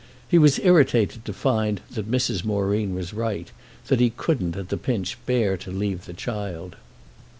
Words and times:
He 0.27 0.39
was 0.39 0.57
irritated 0.57 1.25
to 1.25 1.31
find 1.31 1.79
that 1.91 2.09
Mrs. 2.09 2.43
Moreen 2.43 2.95
was 2.95 3.13
right, 3.13 3.51
that 3.85 3.99
he 3.99 4.09
couldn't 4.09 4.55
at 4.55 4.69
the 4.69 4.77
pinch 4.77 5.15
bear 5.27 5.55
to 5.57 5.69
leave 5.69 6.05
the 6.05 6.13
child. 6.13 6.75